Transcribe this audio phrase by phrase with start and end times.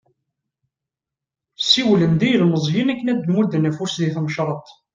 [1.69, 4.69] Siwlen-d i yilmeẓyen akken ad d-mudden afus di tmecreḍt.